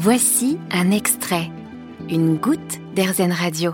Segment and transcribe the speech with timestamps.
[0.00, 1.48] Voici un extrait,
[2.08, 3.72] une goutte d'Airzen Radio.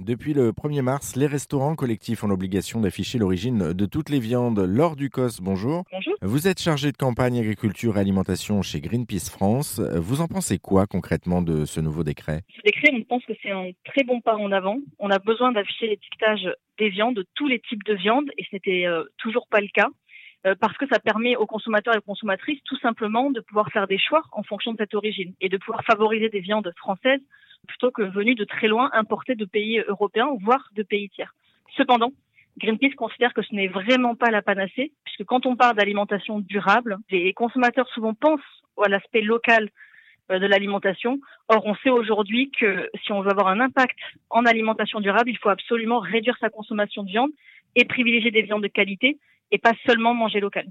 [0.00, 4.60] Depuis le 1er mars, les restaurants collectifs ont l'obligation d'afficher l'origine de toutes les viandes.
[4.60, 5.84] Laure Ducos, bonjour.
[5.92, 6.14] Bonjour.
[6.22, 9.78] Vous êtes chargé de campagne agriculture et alimentation chez Greenpeace France.
[9.78, 12.44] Vous en pensez quoi concrètement de ce nouveau décret?
[12.56, 14.78] Ce décret, on pense que c'est un très bon pas en avant.
[14.98, 16.48] On a besoin d'afficher l'étiquetage
[16.78, 19.68] des viandes, de tous les types de viandes, et ce n'était euh, toujours pas le
[19.68, 19.88] cas.
[20.46, 23.88] Euh, parce que ça permet aux consommateurs et aux consommatrices tout simplement de pouvoir faire
[23.88, 27.20] des choix en fonction de cette origine et de pouvoir favoriser des viandes françaises
[27.66, 31.34] plutôt que venues de très loin, importées de pays européens, voire de pays tiers.
[31.76, 32.12] Cependant,
[32.58, 36.98] Greenpeace considère que ce n'est vraiment pas la panacée, puisque quand on parle d'alimentation durable,
[37.10, 38.40] les consommateurs souvent pensent
[38.82, 39.70] à l'aspect local
[40.30, 41.18] de l'alimentation.
[41.48, 43.98] Or, on sait aujourd'hui que si on veut avoir un impact
[44.30, 47.30] en alimentation durable, il faut absolument réduire sa consommation de viande
[47.76, 49.18] et privilégier des viandes de qualité
[49.50, 50.66] et pas seulement manger local.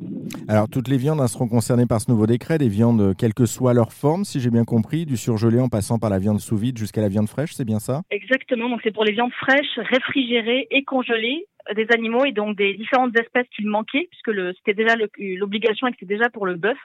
[0.48, 3.34] Alors, toutes les viandes hein, seront concernées par ce nouveau décret, des viandes, euh, quelle
[3.34, 6.40] que soit leur forme, si j'ai bien compris, du surgelé en passant par la viande
[6.40, 8.02] sous vide jusqu'à la viande fraîche, c'est bien ça?
[8.12, 12.56] Exactement, donc c'est pour les viandes fraîches, réfrigérées et congelées euh, des animaux et donc
[12.56, 16.56] des différentes espèces qu'il manquait, puisque c'était déjà l'obligation et que c'était déjà pour le
[16.56, 16.78] bœuf.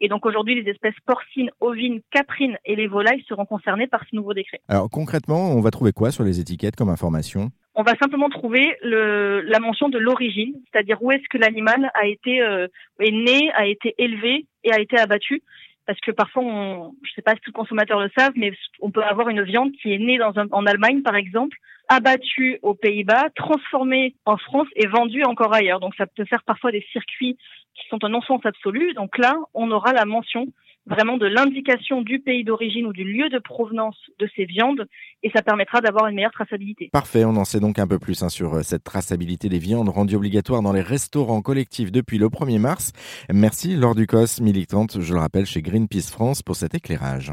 [0.00, 4.14] Et donc aujourd'hui, les espèces porcines, ovines, caprines et les volailles seront concernées par ce
[4.14, 4.60] nouveau décret.
[4.68, 7.50] Alors concrètement, on va trouver quoi sur les étiquettes comme information?
[7.74, 12.06] On va simplement trouver le, la mention de l'origine, c'est-à-dire où est-ce que l'animal a
[12.06, 12.66] été euh,
[12.98, 15.42] est né, a été élevé et a été abattu.
[15.86, 18.52] Parce que parfois, on, je ne sais pas si tous les consommateurs le savent, mais
[18.80, 21.56] on peut avoir une viande qui est née en Allemagne, par exemple,
[21.88, 25.80] abattue aux Pays-Bas, transformée en France et vendue encore ailleurs.
[25.80, 27.38] Donc, ça peut faire parfois des circuits
[27.74, 28.92] qui sont un non-sens absolu.
[28.94, 30.46] Donc là, on aura la mention
[30.88, 34.86] vraiment de l'indication du pays d'origine ou du lieu de provenance de ces viandes
[35.22, 36.88] et ça permettra d'avoir une meilleure traçabilité.
[36.92, 39.88] Parfait, on en sait donc un peu plus hein, sur euh, cette traçabilité des viandes
[39.88, 42.92] rendue obligatoire dans les restaurants collectifs depuis le 1er mars.
[43.30, 47.32] Merci Laure Ducos, militante, je le rappelle, chez Greenpeace France pour cet éclairage.